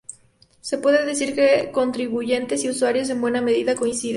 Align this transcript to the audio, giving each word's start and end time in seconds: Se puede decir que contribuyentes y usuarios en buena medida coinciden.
Se 0.61 0.79
puede 0.79 1.05
decir 1.05 1.35
que 1.35 1.69
contribuyentes 1.71 2.63
y 2.63 2.69
usuarios 2.71 3.11
en 3.11 3.21
buena 3.21 3.39
medida 3.39 3.75
coinciden. 3.75 4.09